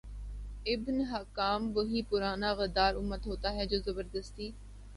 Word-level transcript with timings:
ابن 0.65 1.01
حکام 1.05 1.69
وہی 1.75 2.01
پرانا 2.09 2.53
غدار 2.53 2.95
امت 2.95 3.27
ہوتا 3.27 3.53
ہے 3.53 3.65
جو 3.65 3.79
زبردستی 3.85 4.51